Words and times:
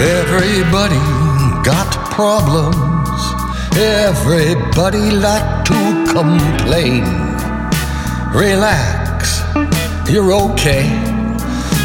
Everybody 0.00 0.98
got 1.62 1.90
problems. 2.10 3.20
Everybody 3.76 5.10
like 5.10 5.64
to 5.66 6.06
complain. 6.12 7.04
Relax, 8.34 9.42
you're 10.10 10.32
okay. 10.32 10.86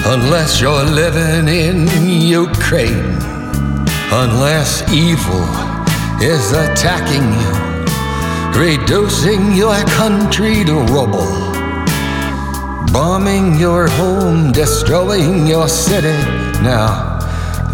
Unless 0.05 0.59
you're 0.59 0.83
living 0.83 1.47
in 1.47 1.87
Ukraine. 2.09 3.17
Unless 4.11 4.91
evil 4.91 5.45
is 6.19 6.51
attacking 6.51 7.31
you, 7.41 7.53
reducing 8.59 9.53
your 9.53 9.77
country 9.85 10.65
to 10.65 10.79
rubble, 10.89 11.29
bombing 12.91 13.59
your 13.59 13.87
home, 13.87 14.51
destroying 14.51 15.45
your 15.45 15.67
city. 15.67 16.17
Now, 16.63 17.18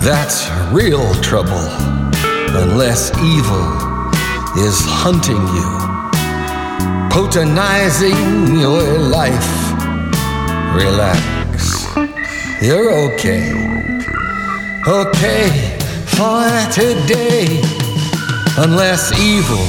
that's 0.02 0.50
real 0.72 1.14
trouble. 1.22 1.68
Unless 2.58 3.12
evil 3.20 3.66
is 4.58 4.80
hunting 4.86 5.44
you, 5.56 5.72
potenizing 7.10 8.58
your 8.58 9.00
life. 9.00 9.52
Relax, 10.74 11.86
you're 12.62 12.92
okay. 12.92 13.52
Okay 14.88 15.76
for 16.16 16.48
today 16.72 17.62
unless 18.58 19.12
evil 19.20 19.68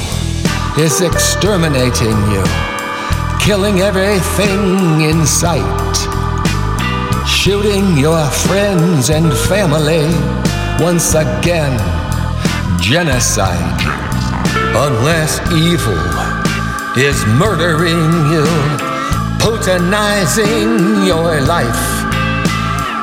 is 0.81 1.01
exterminating 1.01 2.15
you, 2.31 2.43
killing 3.39 3.81
everything 3.81 5.01
in 5.01 5.25
sight, 5.25 5.97
shooting 7.27 7.97
your 7.97 8.25
friends 8.47 9.09
and 9.09 9.31
family 9.33 10.07
once 10.83 11.13
again, 11.13 11.77
genocide. 12.81 13.81
Unless 14.75 15.39
evil 15.51 15.99
is 16.97 17.25
murdering 17.37 18.11
you, 18.31 18.45
potenizing 19.39 21.05
your 21.05 21.41
life, 21.41 21.83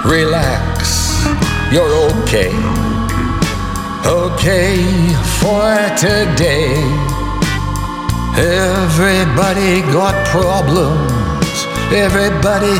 relax, 0.05 1.25
you're 1.73 1.95
okay 2.23 2.53
okay 4.07 4.77
for 5.41 5.73
today. 5.97 6.77
Everybody 8.37 9.81
got 9.93 10.15
problems. 10.29 11.09
Everybody 11.93 12.77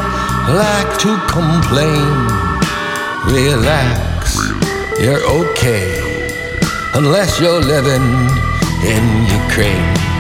like 0.49 0.99
to 0.99 1.17
complain. 1.27 2.13
Relax, 3.27 4.37
you're 5.01 5.25
okay. 5.25 6.29
Unless 6.95 7.41
you're 7.41 7.61
living 7.61 8.05
in 8.85 9.27
Ukraine. 9.43 10.14